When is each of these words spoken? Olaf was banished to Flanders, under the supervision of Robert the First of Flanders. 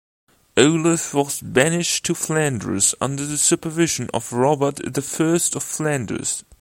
Olaf 0.57 1.13
was 1.13 1.39
banished 1.43 2.03
to 2.05 2.15
Flanders, 2.15 2.95
under 2.99 3.23
the 3.23 3.37
supervision 3.37 4.09
of 4.15 4.33
Robert 4.33 4.77
the 4.77 5.01
First 5.03 5.55
of 5.55 5.61
Flanders. 5.61 6.43